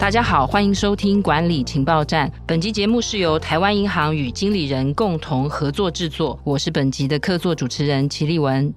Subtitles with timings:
[0.00, 2.32] 大家好，欢迎收听管理情报站。
[2.46, 8.72] 本集节目是由台湾银行与经理人共同合作制作，我是本集的客座主持人齐立文。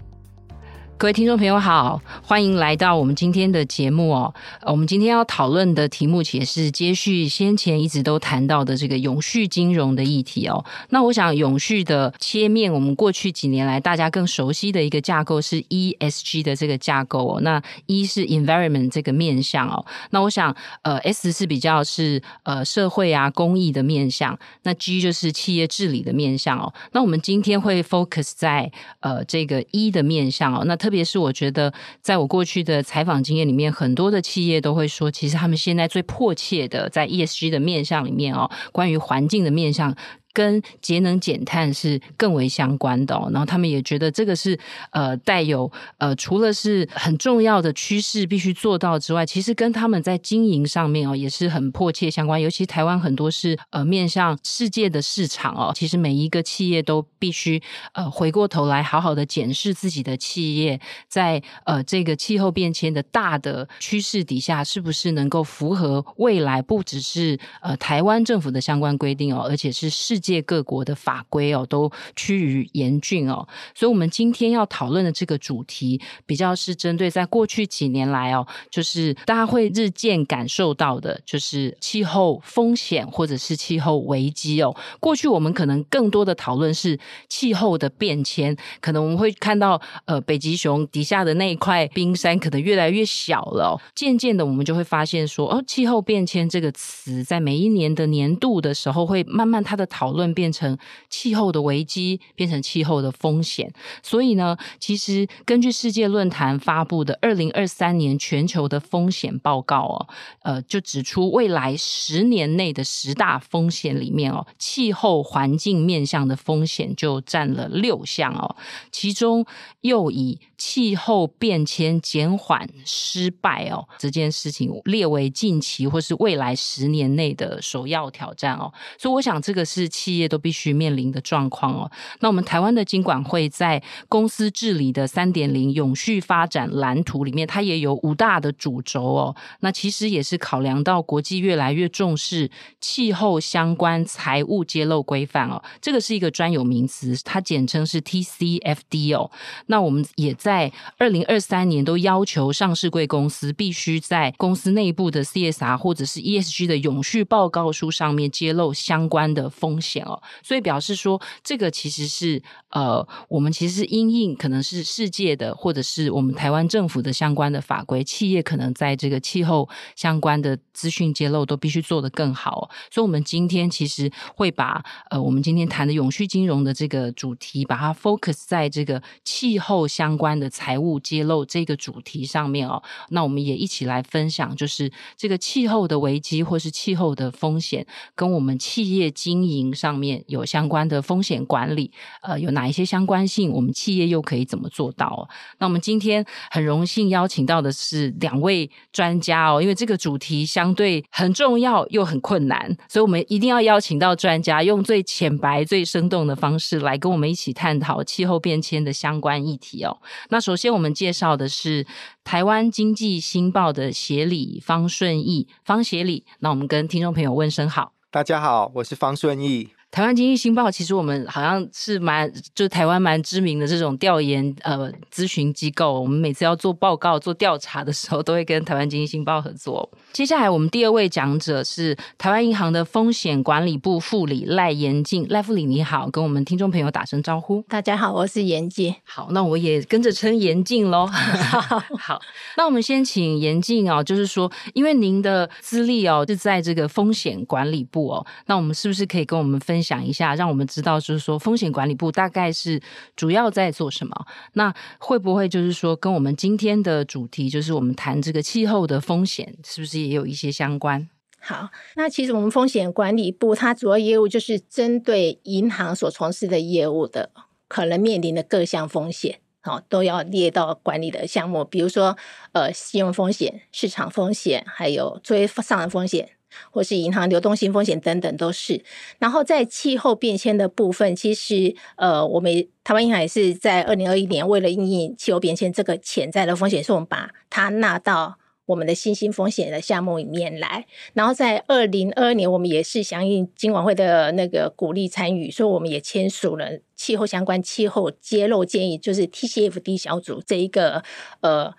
[1.04, 4.34] 各位听众朋友好，欢迎来到我们今天的节目哦。
[4.62, 10.64] 我们今天要讨论的题目也是接续先前一直都谈到的这个永续金融的议题哦。
[10.92, 17.42] 那我想永续的切面，我们过去几年来大家更熟悉的一个架构是 ESG 的这个架构哦。
[17.42, 19.86] 那 E 是 Environment 这个面向哦。
[20.12, 26.74] 那我想呃 S 是比较是呃社会啊公益的面向，那 G 就是企业治理的面向哦。
[26.94, 30.64] 那我们今天会 focus 在呃这个 E 的面向哦。
[30.66, 39.96] 那特特别是我觉得，在我过去的采访经验里面，很多的企业都会说，其实他们现在最迫切的，在 ESG 的面向里面哦，关于环境的面向。
[40.34, 44.58] 跟节能减碳是更为相关的哦，然后他们也觉得这个是
[44.90, 52.42] 呃带有呃除了是很重要的趋势必须做到之外，其实跟他们在经营上面哦也是很迫切相关。
[52.42, 57.62] 尤其台湾很多是呃面向世界的市场哦，其实每一个企业都必须
[57.94, 84.74] 呃回过头来好好的检视自己的企业在呃这个气候变迁的大的趋势底下，是不是能够符合未来不只是呃台湾政府的相关规定哦，而且是世界各国的法规哦，都趋于严峻哦，所以，我们今天要讨论的这个主题，比较是针对在过去几年来哦，就是大家会日渐感受到的，就是气候风险或者是气候危机哦。
[85.02, 93.82] 过去我们可能更多的讨论是气候的变迁，可能我们会看到呃北极熊底下的那一块冰山可能越来越小了哦。
[93.94, 100.78] 渐渐的，我们就会发现说，哦，气候变迁这个词在每一年的年度的时候，会慢慢它的讨论变成
[101.10, 103.74] 气候的危机，变成气候的风险。
[104.02, 110.08] 所以呢，其实根据世界论坛发布的二零二三年全球的风险报告哦，
[110.44, 118.56] 呃，就指出未来十年内的十大风险里面哦，气候环境面向的风险就占了六项哦，
[118.92, 119.46] 其中
[119.82, 128.72] 又以气候变迁减缓失败哦这件事情列为近期或是未来十年内的首要挑战哦。
[128.98, 131.90] 所以我想这个是企业都必须面临的状况哦。
[132.20, 139.36] 那我们台湾的金管会在公司治理的三点零永续发展蓝图里面，它也有五大的主轴哦。
[139.62, 145.64] 那其实也是考量到国际越来越重视气候相关财务揭露规范哦。
[145.80, 149.32] 这个是一个专有名词，它简称是 TCFD 哦。
[149.68, 160.22] 那我们也在二零二三年都要求上市贵公司必须在公司内部的 CSR 或者是 ESG 的永续报告书上面揭露相关的风险哦。
[160.42, 172.70] 所以表示说，这个其实是呃，我们其实是因应可能是世界的，或者是我们台湾政府的相关的法规，企业可能在这个气候相关的资讯揭露都必须做得更好。
[172.92, 182.82] 所以，我们今天其实会把呃，我们今天谈的永续金融的这个主题，把它 focus 在这个气候相关的财务揭露这个主题上面哦。
[183.10, 187.86] 那我们也一起来分享，就是这个气候的危机或是气候的风险，
[188.16, 190.24] 跟我们企业经营上面。
[190.28, 191.92] 有相关的风险管理，
[192.22, 193.52] 呃，有哪一些相关性？
[193.52, 195.28] 我们企业又可以怎么做到？
[195.58, 209.98] 那我们今天很荣幸邀请到的是两位专家哦，因为这个主题相相对很重要又很困难，所以我们一定要邀请到专家，用最浅白、最生动的方式来跟我们一起探讨气候变迁的相关议题哦。
[210.30, 211.86] 那首先我们介绍的是
[212.24, 216.24] 台湾经济新报的协理方顺义，方协理。
[216.40, 219.68] 那我们跟听众朋友问声好，大家好，我是方顺义。
[219.94, 226.02] 台湾经济新报其实我们好像是蛮，就是台湾蛮知名的这种调研呃咨询机构。
[226.02, 229.88] 我们每次要做报告、做调查的时候，都会跟台湾经济新报合作。
[230.12, 237.62] 接下来我们第二位讲者是台湾银行的风险管理部副理赖妍静，赖副理你好，跟我们听众朋友打声招呼。
[237.70, 238.96] 大家好，我是妍静。
[239.04, 241.06] 好，那我也跟着称妍静喽。
[242.00, 242.20] 好，
[242.58, 252.82] 那我们先请妍静哦，就是说，因为您的资历哦是在这个风险管理部哦，那我们是不是可以跟我们分想一下，让我们知道，就是说风险管理部大概是
[253.16, 254.26] 主要在做什么？
[254.54, 261.10] 那会不会就是说，跟我们今天的主题，就是我们谈这个气候的风险，是不是也有一些相关？
[261.40, 267.32] 好，那其实我们风险管理部它主要业务就是针对银行所从事的业务的
[267.68, 272.18] 可能面临的各项风险，好，都要列到管理的项目，比如说
[272.54, 276.30] 呃，信用风险、市场风险，还有追上的风险。
[276.72, 278.84] 或是银行流动性风险等等都是，
[279.20, 290.86] 然后在气候变迁的部分，其实呃，我们台湾银行也是在二零二一年为了应应气候变迁这个潜在的风险，是我们把它纳到我们的新兴风险的项目里面来。
[291.14, 301.04] 然后在二零二二年，我们也是响应金管会的那个鼓励参与，所以我们也签署了气候相关气候揭露建议，就是 TCFD 小组这一个
[301.42, 301.74] 呃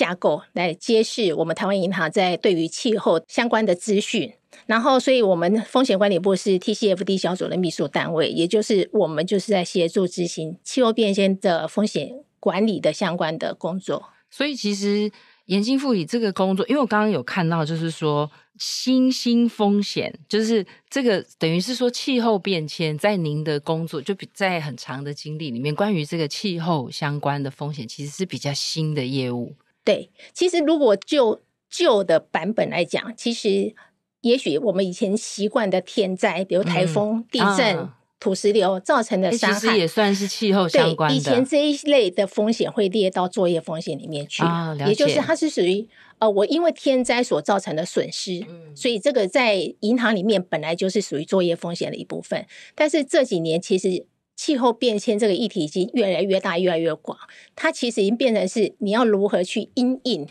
[0.00, 4.32] 架构来揭示我们台湾银行在对于气候相关的资讯。
[4.64, 14.04] 然后，所以我们风险管理部是 TCFD 小组的秘书单位，也就是我们就是在协助执行气候变迁的风险管理的相关的工作。
[14.30, 15.12] 所以，其实
[15.46, 29.54] 严经副理这个工作，因为我刚刚有看到，就是说新兴风险，就是这个等于是说气候变迁，在您的工作就比在很长的经历里面，关于这个气候相关的风险，其实是比较新的业务。
[29.90, 33.74] 对，其实如果就旧的版本来讲，其实。
[34.22, 41.16] 也许我们以前习惯的天灾，比如台风、嗯、地震、啊、土石流造成的伤害，其实也算是气候相关的。
[41.16, 45.88] 以前这一类的风险会列到作业风险里面去，啊、也就是它是属于
[46.18, 52.44] 呃，我因为天灾所造成的损失，嗯、所以这个在银行里面本来就是属于作业风险的一部分。
[52.74, 54.04] 但是这几年其实
[54.40, 57.18] 气候变迁这个议题已经越来越大、越来越广，
[57.54, 60.26] 它其实已经变成是你要如何去因应。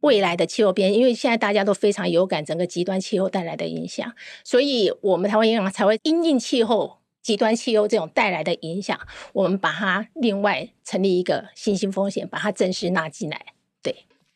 [0.00, 4.14] 未来的气候变，因为现在大家都非常有感整个极端气候带来的影响，
[4.44, 8.98] 所以我们台湾银行才会因应气候、极端气候这种带来的影响，
[9.34, 13.44] 我们把它另外成立一个新兴风险，把它正式纳进来。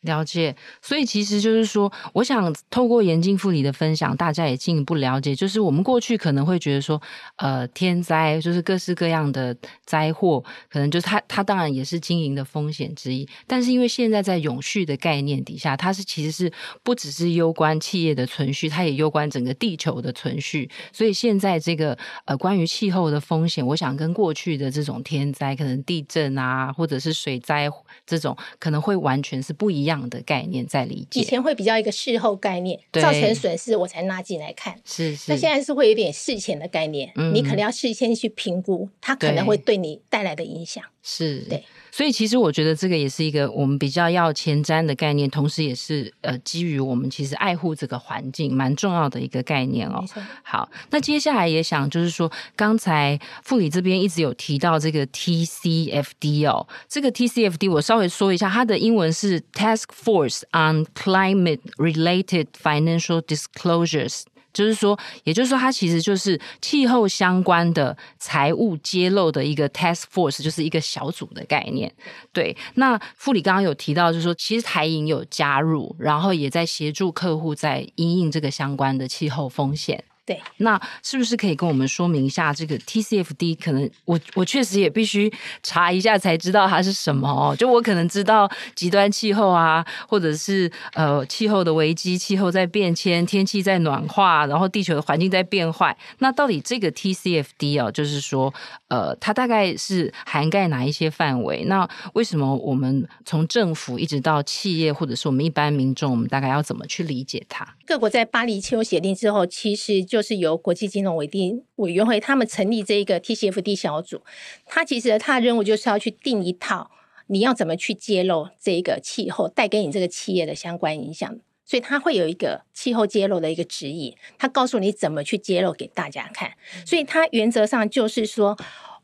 [0.05, 7.01] 了解，所以其实就是说，我想透过严静副理的分享，大家也进一步了解，就是我们过去可能会觉得说，
[7.37, 9.55] 呃，天灾就是各式各样的
[9.85, 16.51] 灾祸，可能就是它它当然也是经营的风险之一，但是因为现在在永续的概念底下，它是其实是
[16.83, 27.69] 不只是攸关企业的存续，它也攸关整个地球的存续，所以现在这个呃关于气候的风险，我想跟过去的这种天灾，可能地震啊，或者是水灾
[28.05, 29.94] 这种，可能会完全是不一样。
[30.09, 35.31] 的概念在理解，以前会比较一个事后概念，造成损失我才拉进来看，是是。
[35.31, 41.63] 那现在是会有点事前的概念，嗯、你可能要事先去评估，它可能会对你带来的影响，是对。
[41.95, 50.03] 所以其实我觉得这个也是一个我们比较要前瞻的概念，同时也是呃基于我们其实爱护这个环境蛮重要的一个概念哦。
[50.43, 64.23] 好，那接下来也想就是说，刚才副理这边一直有提到这个 TCFD 哦，这个 TCFD 我稍微说一下，它的英文是 Task Force on Climate Related Financial Disclosures。
[64.55, 71.93] 就是说，也就是说，它其实就是气候相关的财务揭露的一个 task force，就是一个小组的概念。
[72.31, 80.03] 对，那副理刚刚有提到，就是说，其实台银有加入，然后也在协助客户在因应这个相关的气候风险。
[80.25, 83.55] 对，那是不是可以跟我们说明一下这个 TCFD？
[83.63, 85.31] 可能我我确实也必须
[85.61, 87.55] 查一下才知道它是什么哦。
[87.55, 95.95] 就我可能知道极端气候啊，或者是呃气候的危机，气候在变迁，天气在暖化，然后地球的环境在变坏。
[96.17, 98.51] 那到底这个 TCFD 哦，就是说
[98.87, 101.65] 呃，它大概是涵盖哪一些范围？
[101.65, 107.75] 那为什么我们从政府一直到企业，或者是我们一般民众，我们大概要怎么去理解它？
[107.85, 114.21] 各国在巴黎气候协定之后，其实就就是由国际金融委定委员会他们成立这一个 TCFD 小组，
[114.65, 116.89] 他其实他的任务就是要去定一套
[117.27, 126.53] 你要怎么去揭露这个气候带给你这个企业的相关影响，所以他会有一个气候揭露的一个指引，他告诉你怎么去揭露给大家看，
[126.85, 128.57] 所以他原则上就是说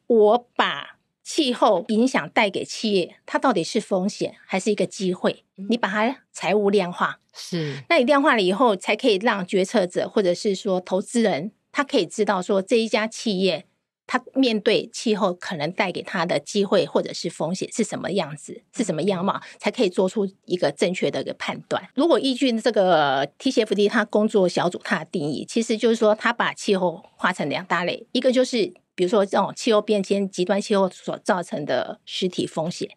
[0.07, 0.90] 我把。
[1.23, 5.43] 气候影响带给企业，它到底是风险还是一个机会？
[5.69, 13.65] 你把它财务量化，是，那你量化了以后，才可以让决策者或者是说投资人，他可以知道说这一家企业，
[14.07, 21.87] 他面对气候可能带给他的机会或者是风险是什么样子，是什么样貌，才可以做出一个正确的一个判断。
[21.93, 28.73] 如果依据这个 TCFD 它工作小组它的定义，其实就是说，它把气候划成两大类，一个就是。
[28.93, 32.89] 比如说这种气候变迁、极端气候所造成的实体风险，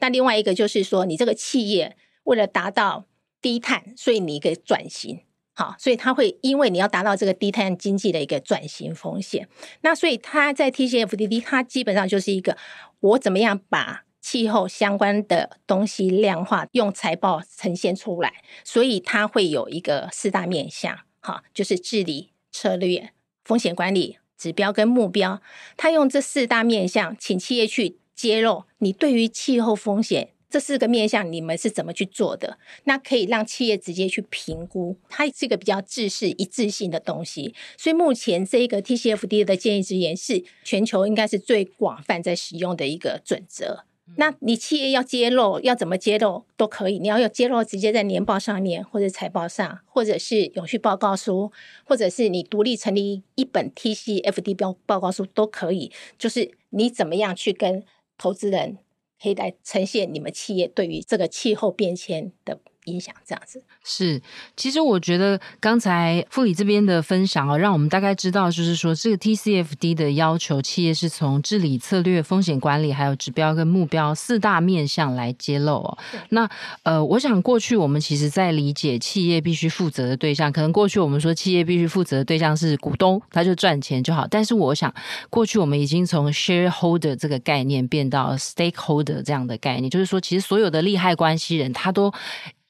[0.00, 3.06] 那另外一个就是说，你这个企业为了达到
[3.40, 5.20] 低碳，所以你一个转型，
[5.54, 9.48] 好，所以它会因为你要达到这个低碳经济的一个转型风险，
[9.82, 12.56] 那所以它在 TCFD，它基本上就是一个
[13.00, 23.10] 我怎么样把气候相关的东西量化，用财报呈现出来，所以它会有一个四大面向，好，就是治理、策略、
[23.44, 24.18] 风险管理。
[24.42, 25.40] 指标跟目标，
[25.76, 32.58] 他用这四大面向，请企业去揭露你对于气候风险这四个面向，你们是怎么去做的？
[32.82, 37.54] 那可以让企业直接去评估，它是一个比较制式一致性的东西。
[37.78, 43.84] 所以目前这一个 TCFD 的建议之言是全球应该是最广泛在使用的一个准则。
[44.16, 46.98] 那你企业要揭露，要怎么揭露都可以。
[46.98, 51.50] 你要有揭露，直接在年报上面，或者财报上，或者是永续报告书，
[51.84, 55.90] 或者是你独立成立一本 TCFD 标报告书都可以。
[56.18, 57.84] 就是你怎么样去跟
[58.18, 58.78] 投资人
[59.22, 62.58] 可以来呈现你们企业对于这个气候变迁的。
[62.86, 64.20] 影响这样子是，
[64.56, 75.98] 其实我觉得刚才傅理这边的分享哦，让我们大概知道，就是说这个 TCFD 的要求，企业是从治理策略、风险管理，还有指标跟目标四大面向来揭露哦。
[76.30, 76.48] 那
[76.82, 84.26] 呃，我想过去我们其实在理解企业必须负责的对象，可能过去我们说企业必须负责的对象是股东，他就赚钱就好。
[84.28, 84.92] 但是我想，
[85.30, 92.12] 过去我们已经从 shareholder 这个概念变到 stakeholder 这样的概念，就是说，其实所有的利害关系人，他都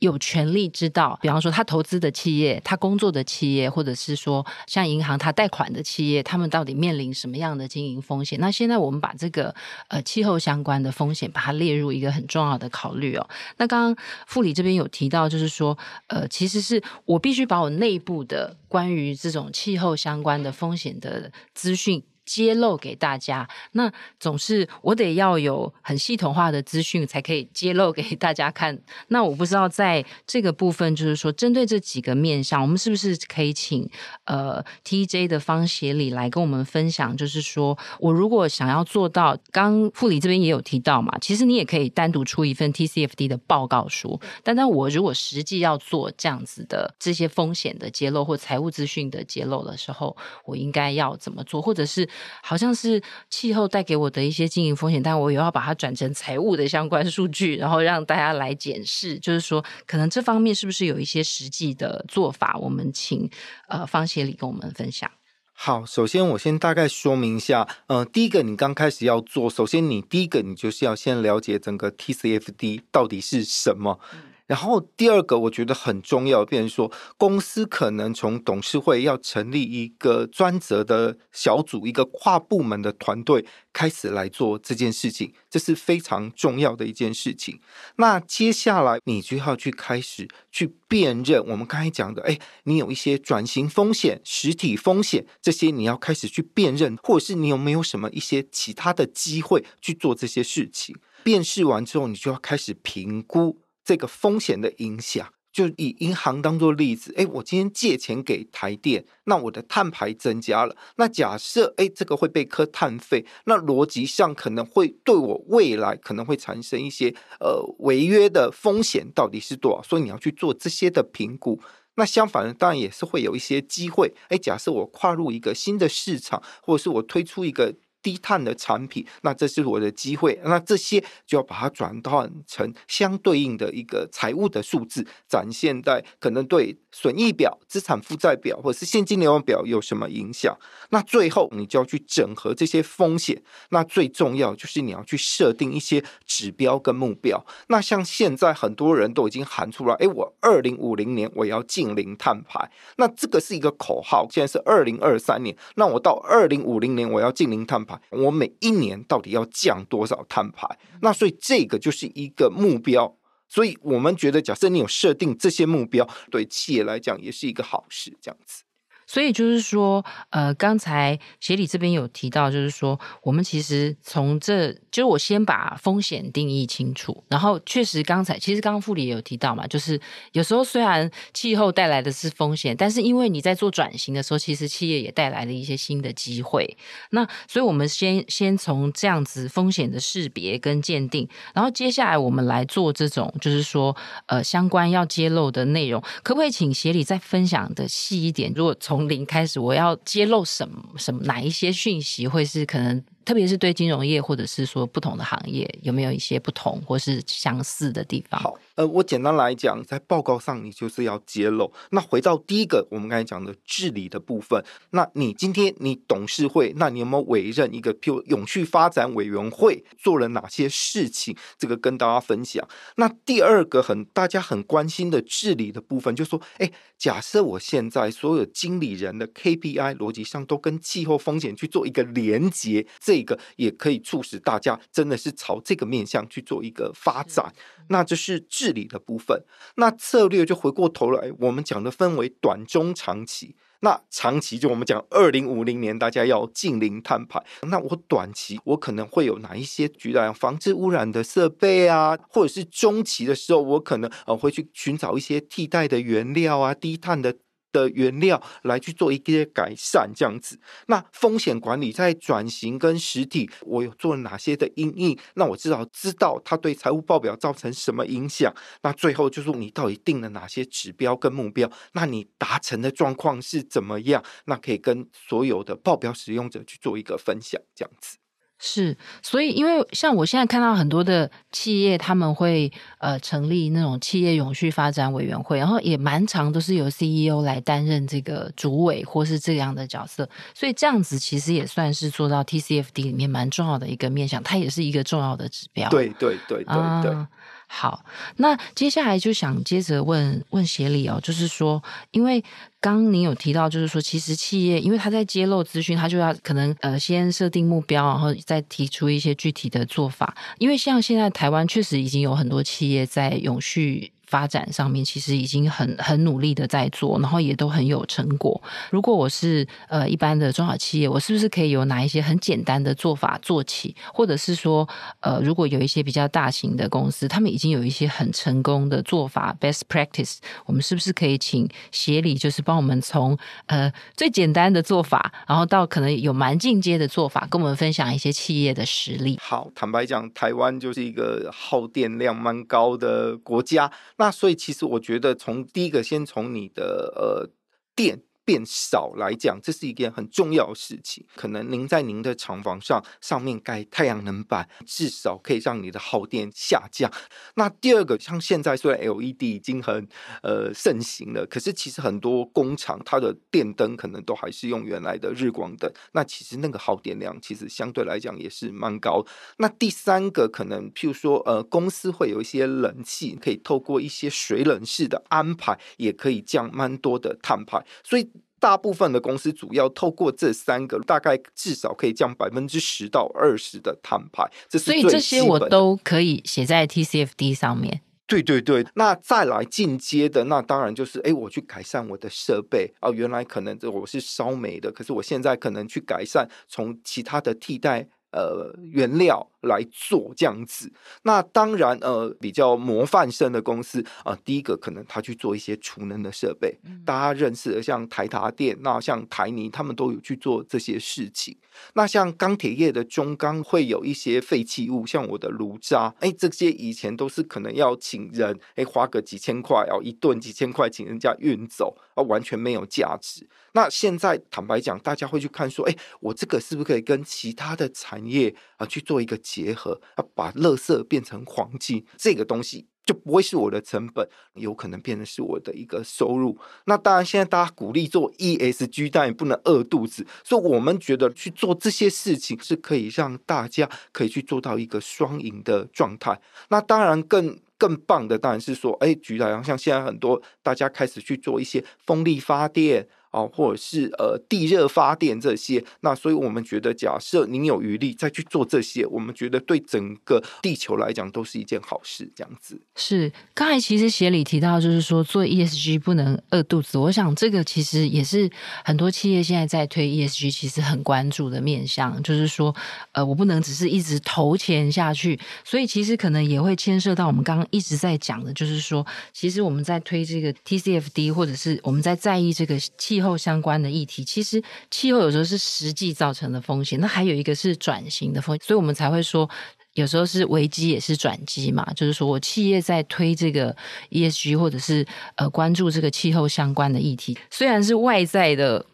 [0.03, 8.37] 有权利知道，比方说他投资的企业、他工作的企业，或者是说像银行他贷款的企业，他们到底面临什么样的经营风险？
[8.41, 9.55] 那现在我们把这个
[9.87, 13.29] 呃气候相关的风险，把它列入一个很重要的考虑哦。
[13.59, 15.79] 那刚刚副理这边有提到，就是说
[16.09, 22.03] 呃，其实是我必须把我内部的关于这种气候相关的风险的资讯。
[22.25, 28.79] 揭露给大家，那总是我得要有很系统化的资讯，才可以揭露给大家看。
[29.09, 33.88] 那我不知道在这个部分，就是说针对这几个面向，我们是不是可以请
[34.25, 37.17] 呃 TJ 的方协理来跟我们分享？
[37.17, 44.21] 就是说我如果想要做到，刚护理这边也有提到嘛，其实你也可以单独出一份 TCFD 的报告书。
[44.45, 52.09] 但当我如果实际要做这样子的这些风险的揭露或财务资讯的揭露的时候，我应该要怎么做，或者是？
[52.42, 59.19] 好像是气候带给我的一些经营风险，但我也要把它转成财务的相关数据，然后让大家来检视。
[59.19, 62.57] 就是说，可能这方面是不是有一些实际的做法？
[62.61, 63.31] 我们请
[63.69, 65.11] 呃方协理跟我们分享。
[65.54, 74.00] 好，首先我先大概说明一下，呃，第一个你刚开始要做，首先你第一个你就是要先了解整个 TCFD 到底是什么。
[74.12, 87.61] 嗯然后第二个我觉得很重要，变成说公司可能从董事会要成立一个专责的小组，一个跨部门的团队开始来做这件事情，这是非常重要的一件事情。
[87.97, 100.95] 那接下来你就要去开始去辨认我们刚才讲的，哎，你有一些转型风险、实体风险这些，你要开始去辨认，或者是你有没有什么一些其他的机会去做这些事情。
[101.25, 103.62] 辨识完之后，你就要开始评估。
[103.85, 119.83] 这个风险的影响，就以银行当做例子，诶，我今天借钱给台电，那我的碳排增加了，那假设诶，这个会被课碳费，那逻辑上可能会对我未来可能会产生一些呃违约的风险，到底是多少？
[119.83, 121.61] 所以你要去做这些的评估。
[121.97, 127.75] 那相反的，当然也是会有一些机会，诶，假设我跨入一个新的市场，或者是我推出一个。
[128.03, 130.39] 低碳的产品，那这是我的机会。
[130.45, 140.57] 那这些就要把它转换成相对应的一个财务的数字，展现在可能对损益表、资产负债表或者是现金流表有什么影响。
[140.91, 143.43] 那最后你就要去整合这些风险。
[143.71, 147.45] 那最重要就是你要去设定一些指标跟目标。
[147.69, 152.71] 那像现在很多人都已经喊出来，哎，我二零五零年我要净零碳排。
[152.97, 154.27] 那这个是一个口号。
[154.31, 157.92] 现在是二零二三年，那我到二零五零年我要净零碳排。
[158.11, 160.67] 我每一年到底要降多少碳排？
[161.01, 163.17] 那所以这个就是一个目标。
[163.49, 168.17] 所以我们觉得，假设你有设定这些目标，对企业来讲也是一个好事。
[168.21, 168.63] 这样子。
[169.12, 180.00] 所以就是说，呃，刚才协理这边有提到，就是说，我们其实从这，就是我先把风险定义清楚，然后确实刚才其实刚刚副理也有提到嘛，就是
[180.33, 186.78] 有时候虽然气候带来的是风险，但是因为你在做转型的时候，其实企业也带来了一些新的机会。
[187.11, 198.50] 那所以我们先先从这样子风险的识别跟鉴定，然后接下来我们来做这种就是说，呃，相关要揭露的内容，可不可以请协理再分享的细一点？
[198.57, 203.03] 如果从零开始，我要揭露什么什么哪一些讯息会是可能？
[203.25, 208.43] 特别是对金融业，或者是说不同的行业，有没有一些不同或是相似的地方？
[208.43, 211.73] 好，呃，我简单来讲，在报告上你就是要揭露。
[211.91, 221.37] 那回到第一个，我们刚才讲的治理的部分，那你今天你董事会，那你有没有委任一个譬如永续发展委员会，做了哪些事情？
[221.59, 222.67] 这个跟大家分享。
[222.97, 232.87] 那第二个很大家很关心的治理的部分，就是说，哎，假设我现在所有经理人的 KPI 逻辑上都跟气候风险去做一个连接。
[233.00, 237.52] 这个也可以促使大家真的是朝这个面向去做一个发展，
[237.88, 239.42] 那这是治理的部分。
[239.75, 243.57] 那策略就回过头来，我们讲的分为短、中、长期。
[243.81, 257.35] 那长期就我们讲二零五零年大家要近零碳排，那我短期我可能会有哪一些举例防治污染的设备啊，或者是中期的时候我可能呃会去寻找一些替代的原料啊，低碳的。
[257.73, 260.61] 的原料来去做一些改善，这样子。
[260.87, 265.19] 那风险管理在转型跟实体，我有做哪些的因应？
[265.35, 268.55] 那我至少知道它对财务报表造成什么影响。
[268.83, 271.71] 那最后就是你到底定了哪些指标跟目标？
[271.93, 274.23] 那你达成的状况是怎么样？
[274.45, 278.22] 那可以跟所有的报表使用者去做一个分享，这样子。
[278.64, 295.90] 是，所以因为像我现在看到很多的企业，他们会呃成立那种企业永续发展委员会，然后也蛮长都是由 CEO 来担任这个主委或是这样的角色，所以这样子其实也算是做到 TCFD 里面蛮重要的一个面向，它也是一个重要的指标。
[295.90, 296.76] 对对对对对。
[296.76, 297.28] 啊
[297.75, 298.05] 好，
[298.37, 302.38] 那接下来就想接着问问协理哦，就是说，因为
[302.81, 310.37] 刚刚您有提到，就是说，其实企业因为他在揭露资讯，他就要可能呃先设定目标，然后再提出一些具体的做法。
[310.59, 314.12] 因为像现在台湾确实已经有很多企业在永续。
[314.33, 318.59] 发展上面其实已经很很努力的在做，然后也都很有成果。
[318.91, 323.95] 如果我是呃一般的中小企业，我是不是可以有哪一些很简单的做法做起？
[324.15, 324.89] 或者是说，
[325.21, 333.37] 呃，如果有一些比较大型的公司，他们已经有一些很成功的做法 （best practice），我们是不是可以请协理，就是帮我们从
[333.67, 339.39] 呃最简单的做法，然后到可能有蛮进阶的做法，跟我们分享一些企业的实力？
[339.43, 343.91] 好，坦白讲，台湾就是一个耗电量蛮高的国家。
[344.23, 347.50] 那所以，其实我觉得，从第一个，先从你的呃
[347.97, 348.23] 店。
[348.45, 351.25] 变少来讲，这是一件很重要的事情。
[351.37, 357.11] 可能您在您的厂房上上面盖太阳能板，至少可以让你的耗电下降。
[357.55, 360.09] 那第二个，像现在虽然 LED 已经很
[360.43, 365.93] 呃盛行了，可是其实很多工厂它的电灯可能都还是用原来的日光灯。
[366.13, 369.25] 那其实那个耗电量其实相对来讲也是蛮高。
[369.59, 377.85] 那第三个可能，譬如说呃公司会有一些冷气，可以透过一些水冷式的安排，也可以降蛮多的碳排。
[378.03, 378.31] 所以
[378.62, 384.48] 大部分的公司主要透过这三个，大概至少可以降百分之十到二十的碳排。
[384.68, 388.03] 这是，所以这些我都可以写在 TCFD 上面。
[388.25, 399.49] 对对对，那再来进阶的，那当然就是，哎，我去改善我的设备啊，原来可能这我是烧煤的，可是我现在可能去改善，从其他的替代呃原料。
[399.62, 400.92] 来做这样子，
[401.23, 411.57] 那当然呃比较模范生的公司啊、呃，第一个可能他去做一些储能的设备，嗯、大家认识的像台达电，那像台泥，他们都有去做这些事情。
[411.95, 423.49] 那像钢铁业的中钢会有一些废弃物，像我的炉渣，哎，这些以前都是可能要请人，哎，花个几千块，哦，一吨几千块请人家运走，啊，完全没有价值。
[423.73, 436.57] 那现在坦白讲，大家会去看说，哎，我这个是不是可以跟其他的产业啊去做一个结合，啊把垃圾变成黄金，这个东西就不会是我的成本，有可能变成是我的一个收入。
[436.85, 446.41] 那当然，现在大家鼓励做 ESG，但也不能饿肚子，所以我们觉得去做这些事情是可以让大家可以去做到一个双赢的状态。
[446.69, 453.09] 那当然更更棒的当然是说，哎，举例像现在很多大家开始去做一些风力发电。
[453.33, 462.31] 哦，或者是呃地热发电这些，那所以我们觉得，假设您有余力再去做这些，我们觉得对整个地球来讲都是一件好事。
[462.37, 466.99] 这样子是刚才其实协理提到，就是说做 ESG 不能饿肚子。
[466.99, 468.51] 我想这个其实也是
[468.85, 472.77] 很多企业现在在推 ESG，其实很关注的面向，就是说
[473.12, 483.22] 呃我不能只是一直投钱下去，所以其实可能也会牵涉到我们刚刚一直在讲的，就是说其实我们在推这个 TCFD，或者是我们在在意这个气。
[483.23, 489.49] 气候相关的议题，其实气候有时候是实际造成的风险，那还有一个是转型的风险，所以我们才会说，
[489.95, 491.87] 有时候是危机也是转机嘛。
[491.95, 493.75] 就是说我企业在推这个
[494.11, 495.07] ESG，或者是
[495.37, 498.85] 呃关注这个气候相关的议题，虽然是外在的。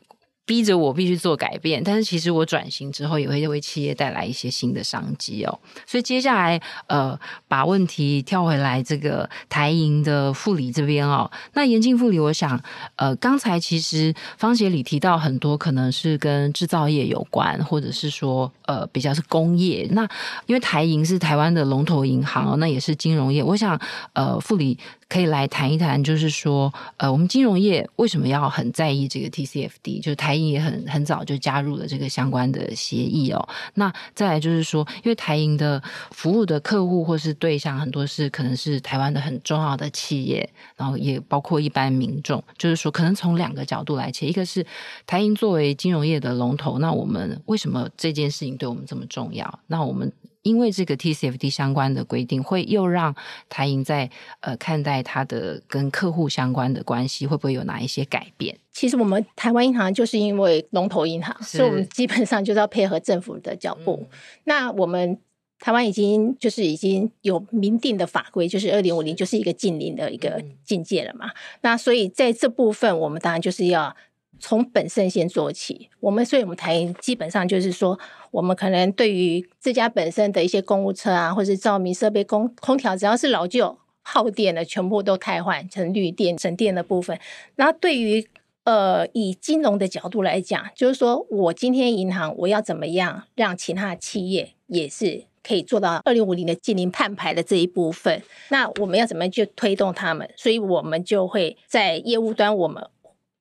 [0.49, 5.59] 逼着我必须做改变，但是其实我转型之后也会为企业带来一些新的商机哦。
[5.85, 12.59] 所以接下来，呃，把问题跳回来，这个台银的副理这边哦，那严静副理，我想，
[12.97, 19.87] 呃，刚才其实方协理提到很多可能是跟制造业有关，或者是说，呃，比较是工业。
[19.91, 20.09] 那
[20.47, 23.79] 因为台银是台湾的龙头银行，那也是金融业，我想，
[24.15, 24.79] 呃，副理。
[25.09, 30.03] 可以来谈一谈，就是说，呃，我们金融业为什么要很在意这个 TCFD？
[30.03, 33.49] 就是台银也很很早就加入了这个相关的协议哦。
[33.75, 44.65] 那再来就是说，因为台银的服务的客户或是对象很多是可能是台湾的很重要的企业，然后也包括一般民众，就是说可能从两个角度来切，一个是
[45.07, 49.59] 台银作为金融业的龙头，那我们为什么这件事情对我们这么重要？
[49.69, 50.13] 那我们。
[50.43, 53.15] 因为这个 TCFD 相关的规定，会又让
[53.49, 58.59] 台银在呃看待它的跟客户相关的关系，会不会有哪一些改变？
[58.73, 63.99] 其实我们台湾银行就是因为龙头银行，所以我们基本上就是要配合政府的脚步。
[64.03, 65.19] 嗯、那我们
[65.59, 71.27] 台湾已经就是已经有明定的法规，就是二零五零就是一个禁零的一个境界了嘛。
[71.27, 73.95] 嗯、那所以在这部分，我们当然就是要。
[74.41, 77.99] 从本身先做起，我们所以我们台基本上就是说，
[78.31, 87.19] 我们可能对于自家本身的一些公务车啊，或是照明设备、空空调，只要是老旧耗电的，全部都汰换成绿电省电的部分。
[87.57, 88.27] 然后对于
[88.65, 100.31] 呃以金融的角度来讲，就是说我今天银行我要怎么样让其他企业也是可以做到二零五零的净零碳排的这一部分，那我们要怎么去推动他们？
[100.37, 102.87] 所以我们就会在业务端我们。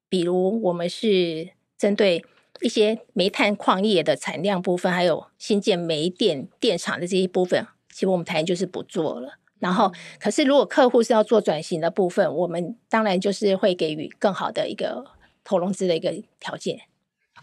[0.10, 2.24] 比如，我们是针对
[2.62, 9.38] 一些煤炭矿业的产量部分，还有新建煤电电厂的这一部分，其实我们台银就是不做了。
[9.60, 15.04] 然后，可是如果客户是要做转型的部分，我们当然就是会给予更好的一个
[15.44, 16.82] 投融资的一个条件。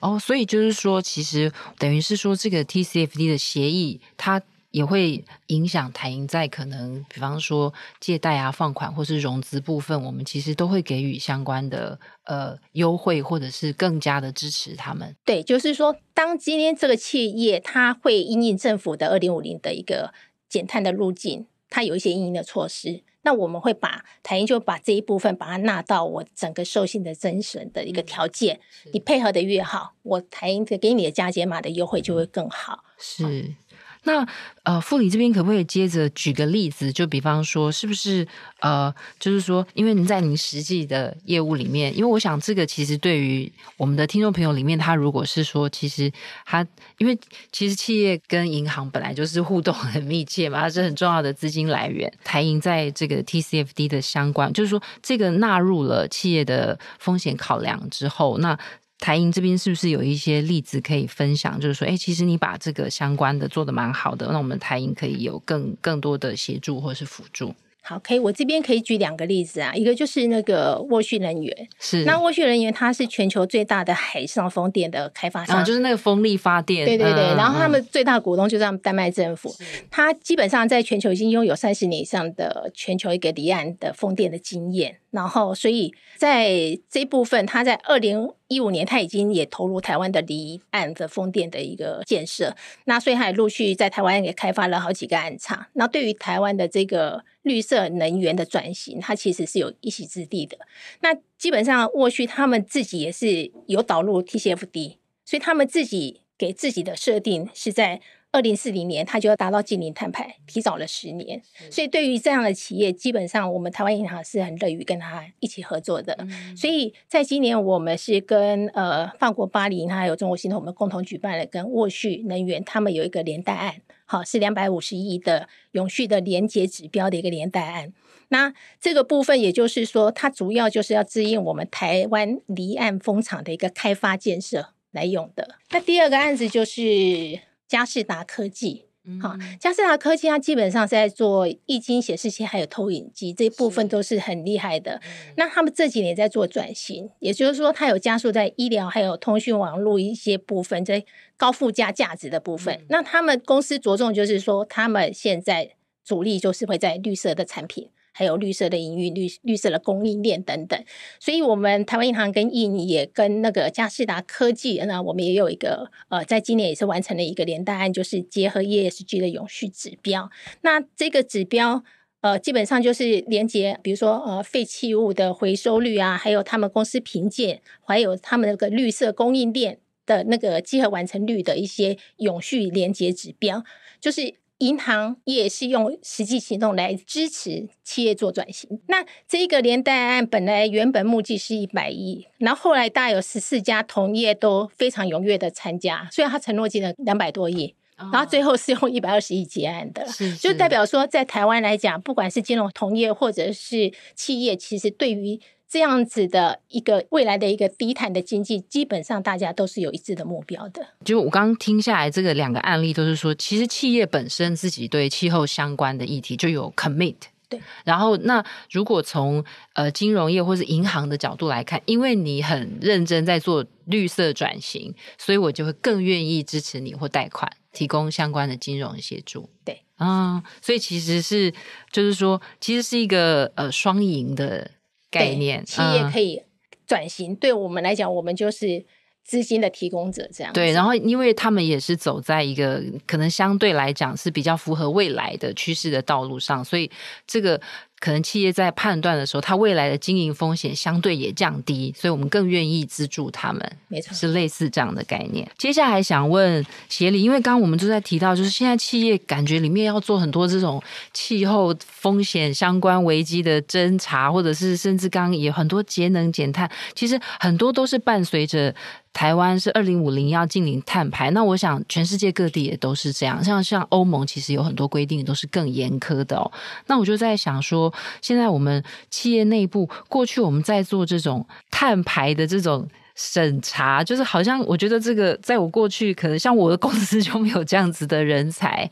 [0.00, 4.42] 哦，所以就是说，其实等于是说，这个 TCFD 的协议，它。
[4.74, 15.14] 也会影响台银在可能，比方说借贷啊、放款或是融资部分，我们其实都会给予相关的呃优惠，或者是更加的支持他们。
[15.24, 20.12] 对，就是说，当今天这个企业它会因应政府的二零五零的一个
[20.48, 32.82] 减碳的路径，它有一些因应的措施，那我们会把台银就把这一部分把它纳到我整个授信的增审的一个条件，嗯、你配合的越好，我台银给你的加减码的优惠就会更好。
[32.98, 33.24] 是。
[33.24, 33.56] 嗯
[34.04, 34.26] 那
[34.62, 36.92] 呃，副理这边可不可以接着举个例子？
[36.92, 38.26] 就比方说，是不是
[38.60, 46.10] 呃，就是说，因为您在您实际的业务里面，因为我想这个其实对于我们的听众朋友里面，他如果是说，其实
[46.46, 46.66] 他
[46.98, 47.18] 因为
[47.52, 52.10] 其实企业跟银行本来就是互动很密切嘛，它是很重要的资金来源。
[52.22, 58.58] 台银在这个 TCFD 的相关，就是说这个纳入了企业的风险考量之后，那。
[59.04, 61.60] 台银这边是不是有一些例子可以分享？
[61.60, 67.54] 就是说，哎，其实你把这个相关的做的蛮好的，那我们台银可以有更更多的协助或是辅助。
[67.86, 72.02] 好，可以，我这边可以举两个例子啊，一个就是那个沃旭能源，是。
[72.06, 79.64] 那沃旭能源，它是全球最大的海上风电的开发商，啊、就是那个风力发电，对对对，嗯、然后他们最大股东就是他们丹麦政府，是。
[79.90, 86.48] 它基本上在全球已经拥有三十年以上的全球一个离岸的风电的经验，然后所以在
[86.88, 97.24] 这一部分，它在二零一五年，他已经也投入台湾的离岸的风电的一个建设，那所以他也陆续在台湾也开发了好几个岸场，那对于台湾的这个。
[97.44, 100.56] 绿色能源的转型，它其实是有一席之地的。
[101.00, 108.00] 那基本上，沃旭他们自己也是有导入 TCFD，所以他们自己给自己的设定是在
[108.34, 111.40] 二零四零年，它就要达到净零碳排，提早了十年。
[111.70, 116.18] 所以对于这样的企业，基本上我们台湾银行是很乐于跟他一起合作的。
[116.56, 123.76] 所以在今年，我们是跟呃法国巴黎银行还有中国信托，我们共同举办了跟沃旭能源他们有一个连带案。
[124.04, 127.92] 好，是两百五十亿的永续的连结指标的一个连带案。
[128.30, 135.56] 那这个部分，也就是说，它主要就是要支应我们台湾离岸风场的一个开发建设来用的。
[135.70, 138.86] 那第二个案子就是佳士达科技。
[139.20, 144.98] 好，佳士达科技它基本上是在做液晶显示器，还有投影机这一部分都是很厉害的。
[145.36, 151.04] 那他们这几年在做转型，也就是说，它有加速在医疗还有通讯网络一些部分，在
[151.36, 152.80] 高附加价值的部分。
[152.88, 155.72] 那他们公司着重就是说，他们现在
[156.02, 157.90] 主力就是会在绿色的产品。
[158.16, 160.84] 还有绿色的营运、绿绿色的供应链等等，
[161.18, 170.30] 所以，我们台湾银行跟印尼也跟那个嘉士达科技，那我们也有一个呃，在今年也是完成了一个连带案，就是结合 ESG 的永续指标。
[170.62, 171.82] 那这个指标
[172.20, 183.64] 呃，基本上就是连接，比如说呃，废弃物的回收率啊，还有他们公司评鉴，还有他们那个绿色供应链的那个稽核完成率的一些永续连接指标，
[184.00, 184.36] 就是。
[184.64, 188.80] 银行也是用实际行动来支持企业做转型。
[188.88, 200.36] 那这个连带案本来原本募集是一百亿，然后后来大概有十四家同业都非常踊跃的参加，所以他承诺金了两百多亿，然后最后是用一百二十亿结案的，是是。
[200.36, 205.38] 就代表说在台湾来讲，不管是金融同业或者是企业，其实对于
[205.74, 210.86] 这样子的一个未来的一个低碳的经济，基本上大家都是有一致的目标的。
[211.04, 217.16] 就我刚刚听下来，这个两个案例都是说，其实企业本身自己对气候相关的议题就有 commit。
[217.48, 217.60] 对。
[217.84, 229.50] 然后，那如果从呃金融业或是银行的角度来看，因为你很认真在做绿色转型，所以我就会更愿意支持你或贷款，提供相关的金融协助。
[229.64, 229.82] 对。
[229.96, 231.52] 啊、嗯，所以其实是
[231.90, 234.70] 就是说，其实是一个呃双赢的。
[235.14, 236.42] 概念，企业可以
[236.86, 238.84] 转型，嗯，对我们来讲，我们就是
[239.24, 240.52] 资金的提供者，这样。
[240.52, 246.90] 对，然后因为他们也是走在一个可能相对来讲是比较符合未来的趋势的道路上，所以
[247.26, 247.60] 这个。
[248.00, 253.72] 可能企业在判断的时候，它未来的经营风险相对也降低，所以我们更愿意资助他们。
[253.88, 255.48] 没错，是类似这样的概念。
[255.56, 268.74] 接下来想问协理，因为刚刚我们就在提到，就是现在企业感觉里面要做很多这种气候风险相关危机的侦查，或者是甚至刚刚也很多节能减碳，其实很多都是伴随着。
[269.14, 276.50] 台湾是二零五零要净零碳排，那我想全世界各地也都是这样，像像欧盟其实有很多规定都是更严苛的哦。
[276.88, 277.83] 那我就在想说，
[278.20, 282.88] 现在我们企业内部过去我们在做这种碳排的这种。
[283.16, 288.90] 审查就是好像我觉得这个在我过去可能像我的公司就没有这样子的人才，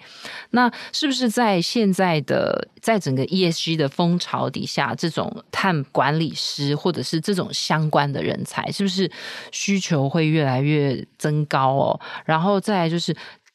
[0.50, 9.10] 那是不是在现在的在整个 ESG 的风潮底下，这种碳管理师或者是这种相关的人才，是不是
[9.50, 12.00] 需求会越来越增高哦？
[12.24, 13.12] 然后再来就是。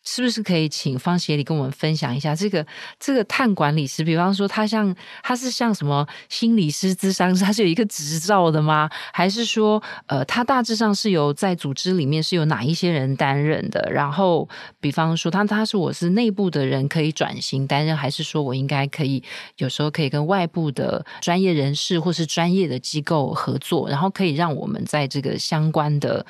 [0.09, 2.65] 是不是可以请方协理跟我们分享一下这个
[2.97, 4.05] 这个碳管理师？
[4.05, 8.89] 比方说，他像他是像什么心理师、咨商师，他是有一个执照的吗？
[9.11, 13.91] 还是说，呃，他大致上是由在组织里面是由哪一些人担任的？
[13.91, 14.47] 然后，
[14.79, 19.21] 比方说，他他是我是内部的人可以转型担任，还是说我应该可以
[19.57, 26.25] 有时候可以跟外部的专业人士或是专业的机构合作，然后可以让我们在这个相关的。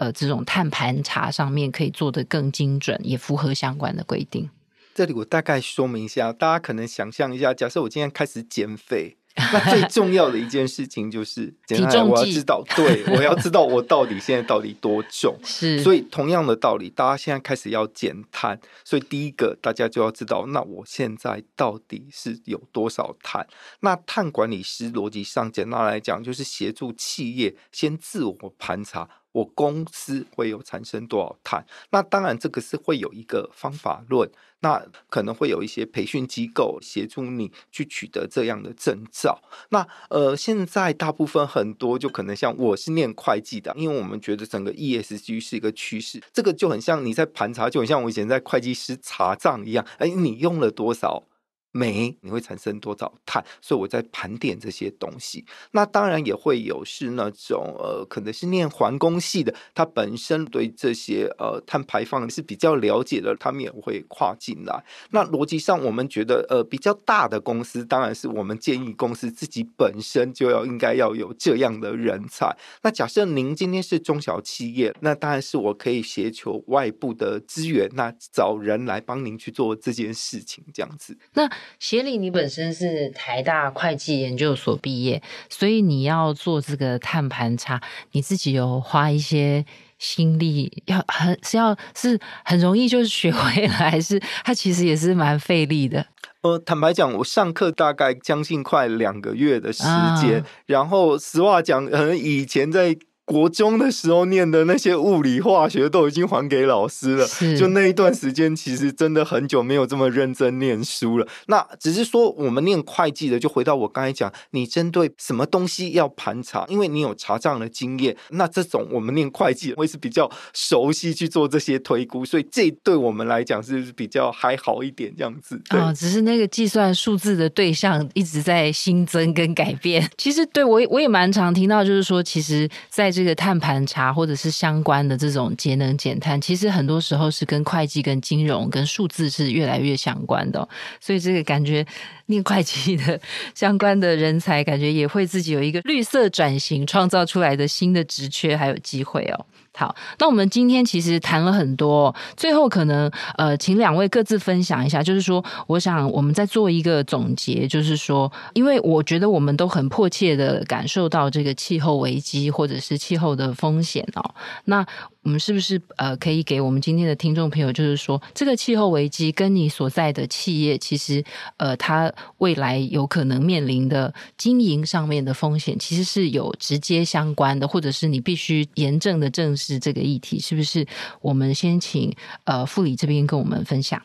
[0.00, 4.48] 呃，这种碳盘查上面可以做得更精准，也符合相关的规定。
[4.94, 15.36] 这里我大概说明一下，大家可能想象一下，假设我今天开始减肥，那最重要的一件事情就是 体重，我要知道，对，我要知道我到底现在到底多重。
[15.44, 23.46] 是，所以同样的道理，大家现在开始要减碳，所以第一个大家就要知道，那我现在到底是有多少碳？
[23.80, 29.06] 那碳管理师逻辑上简单来讲，就是协助企业先自我盘查。
[29.32, 31.64] 我公司会有产生多少碳？
[31.90, 39.40] 那当然，这个是会有一个方法论，那可能会有一些培训机构协助你去取得这样的证照。
[39.70, 51.24] 那呃，现在大部分很多就可能像我是念会计的，因为我们觉得整个 ESG 是一个趋势，这个就很像你在盘查，就很像我以前在会计师查账一样，哎，你用了多少？
[51.72, 53.44] 煤你会产生多少碳？
[53.60, 55.44] 所以我在盘点这些东西。
[55.72, 64.84] 那当然也会有是那种呃，可能是念环工系的，他本身对这些呃碳排放是比较了解的，他们也会跨进来。
[65.10, 72.56] 那逻辑上，我们觉得呃比较大的公司，当然是我们建议公司自己本身就要应该要有这样的人才。
[72.82, 81.16] 那假设您今天是中小企业，那当然是我可以寻求外部的资源，那找人来帮您去做这件事情，这样子。
[81.34, 87.80] 那协理，你本身是台大会计研究所毕业，所以你要做这个碳盘查，
[88.12, 89.64] 你自己有花一些
[89.98, 96.06] 心力，要很是要是很容易就是学会了，还是它其实也是蛮费力的？
[96.42, 99.82] 呃，坦白讲，我上课大概将近快两个月的时
[100.20, 102.96] 间，啊、然后实话讲，可能以前在。
[103.30, 107.24] 国中的时候念的那些物理化学都已经还给老师了，
[107.56, 111.24] 就那一段时间，其实真的很久没有这么认真念书了。
[111.46, 118.16] 那只是说，我们念会计的，就回到我刚才讲，你针对什么东西要盘查，因为你有查账的经验。
[118.30, 125.62] 那这种我们念会计会是比较熟悉去做这些推估，所以这对我们来讲是比较还好一点这样子。
[125.68, 130.10] 啊，哦，只是那个计算数字的对象一直在新增跟改变。
[130.18, 133.19] 其实对我我也蛮常听到，就是说，其实在这。
[133.20, 140.66] 这个碳盘查或者是相关的这种节能减碳，其实很多时候是跟会计、跟金融、跟数字是越来越相关的。
[141.02, 141.84] 所以这个感觉
[142.26, 143.20] 念会计的
[143.54, 149.44] 相关的人才，感觉也会自己有一个绿色转型创造出来的新的职缺还有机会哦。
[149.80, 164.34] 好，那我们今天其实谈了很多，最后可能呃，请两位各自分享一下，就是说，我想我们再做一个总结，就是说，因为我觉得我们都很迫切的感受到这个气候危机或者是气候的风险哦，
[164.66, 164.86] 那
[165.22, 171.22] 我们是不是呃可以给我们今天的听众朋友，就是说这个气候危机跟你所在的企业，其实
[171.58, 180.86] 呃它未来有可能面临的经营上面的风险，其实是有直接相关的，或者是你必须严正的正视这个议题，是不是？
[181.20, 184.00] 我们先请呃副理这边跟我们分享。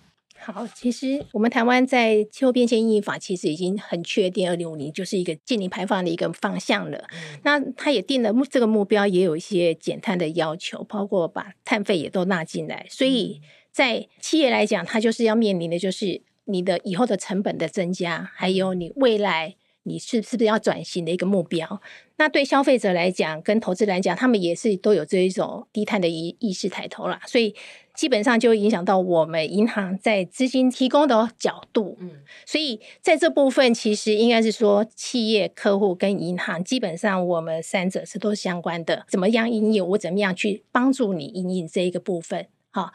[0.45, 7.03] 好，其实我们台湾在气候变迁因应法其实已经很确定，二零五零就是一个净零排放的一个方向了。
[7.11, 12.85] 嗯、那它也定了目这个目标，也有一些减碳的要求，包括把碳费也都纳进来。
[12.91, 21.81] 所以在企业来讲，它就是要面临的就是你的以后的成本的增加，还有你未来你是是不是要转型的一个目标。
[22.17, 27.21] 那对消费者来讲，跟投资来讲，他们也是都有这一种低碳的意意识抬头啦。
[27.25, 27.55] 所以。
[27.95, 32.11] 基本上就影响到我们银行在资金提供的角度，嗯，
[32.45, 39.05] 所以在这部分其实应该是说，企业客户跟银行基本上我们三者是都相关的。
[39.07, 42.91] 怎么样营业，我怎么样去帮助你营运这一个部分，好，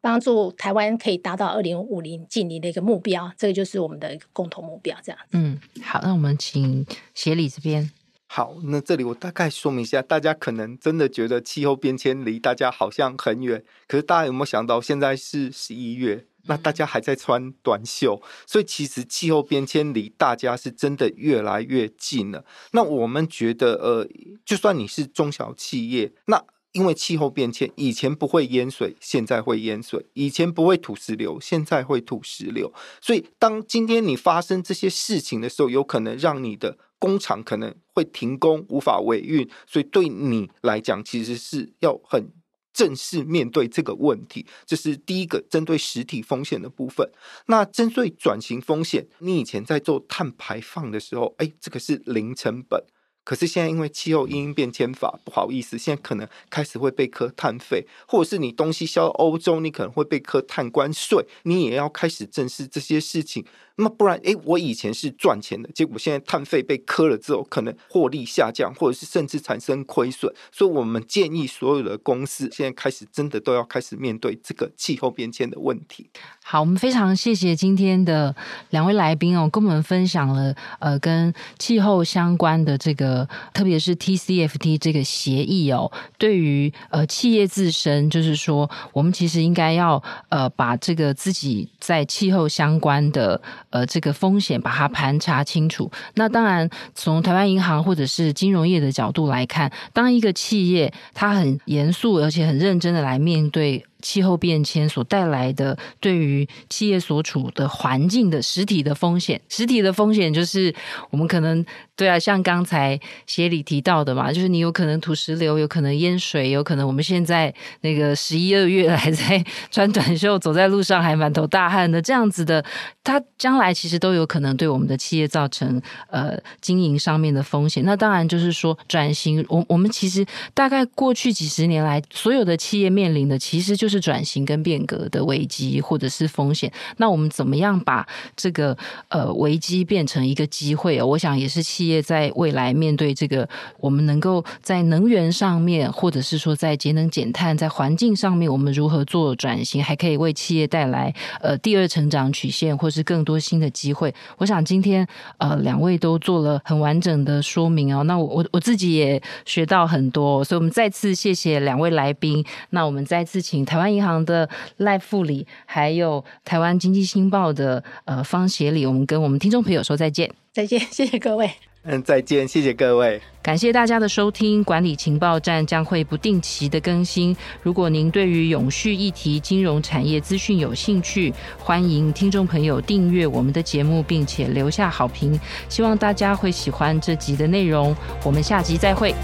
[0.00, 5.18] 帮助台湾可以达到二零五零近零的一个目标，这个就是我们的一个共同目标，这样。
[5.30, 7.88] 嗯，好，那我们请协理这边。
[8.32, 22.44] 好，那这里我大概说明一下，大家可能真的觉得气候变迁离大家好像很远，可是大家有没有想到，现在是十一月，那大家还在穿短袖，所以其实气候变迁离大家是真的越来越近了。
[22.70, 24.08] 那我们觉得，呃，
[24.44, 26.40] 就算你是中小企业，那
[26.70, 32.72] 因为气候变迁，以前不会淹水，现在会淹水；以前不会土石流，现在会土石流。
[33.00, 42.30] 所以，当今天你发生这些事情的时候，有可能让你的工厂可能会停工，无法维运，所以对你来讲，其实是要很
[42.72, 44.46] 正式面对这个问题。
[44.64, 47.10] 这是第一个针对实体风险的部分。
[47.46, 52.84] 那针对转型风险，你以前在做碳排放的时候，哎，这个是零成本。
[53.22, 63.44] 可是现在因为气候因应变迁法，不好意思，现在可能开始会被课碳费，或者是你东西销欧洲，你可能会被课碳关税，你也要开始正视这些事情。
[63.80, 70.30] 那么不然，诶，我以前是赚钱的，结果现在碳费被课了之后，可能获利下降，或者是甚至产生亏损。
[70.52, 76.10] 所以，我们建议所有的公司现在开始真的都要开始面对这个气候变迁的问题。
[76.44, 78.36] 好，我们非常谢谢今天的
[78.68, 93.40] 两位来宾哦，跟我们分享了呃跟气候相关的这个，特别是 TCFT 这个协议哦，对于呃企业自身，就是说我们其实应该要呃把这个自己在气候相关的。
[93.70, 95.90] 呃，这个风险把它盘查清楚。
[96.14, 103.84] 那当然，从台湾银行或者是金融业的角度来看，当一个企业它很严肃而且很认真的来面对。
[104.00, 110.74] 气候变迁所带来的对于企业所处的环境的实体的风险，实体的风险就是
[111.10, 122.64] 我们可能对啊，像刚才协理提到的嘛，就是你有可能土石流，有可能淹水，有可能我们现在那个十一二月还在穿短袖走在路上还满头大汗的这样子的，
[123.04, 127.84] 它将来其实都有可能对我们的企业造成呃经营上面的风险。
[127.84, 138.76] 那当然就是说转型，我我们其实大概过去几十年来，所有的企业面临的其实就是转型跟变革的危机或者是风险，那我们怎么样把这个
[139.08, 141.02] 呃危机变成一个机会？
[141.02, 143.48] 我想也是企业在未来面对这个，
[143.80, 154.14] 我们能够在能源上面，或者是说在节能减碳，在环境上面，我们如何做转型，还可以为企业带来呃第二成长曲线，或是更多新的机会。
[154.38, 155.06] 我想今天
[155.38, 162.44] 呃两位都做了很完整的说明哦，那我我我自己也学到很多，所以我们再次谢谢两位来宾。
[162.70, 171.50] 那我们再次请台湾银行的赖副理，还有台湾经济新报的呃方协理，我们跟我们听众朋友说再见，再见， 谢谢各位。
[171.82, 174.62] 嗯，再见，谢谢各位，感谢大家的收听。
[174.62, 177.34] 管理情报站将会不定期的更新。
[177.62, 185.40] 如果您对于永续议题、金融产业资讯有兴趣，欢迎听众朋友订阅我们的节目，并且留下好评。
[185.70, 187.96] 希望大家会喜欢这集的内容。
[188.22, 189.14] 我们下集再会。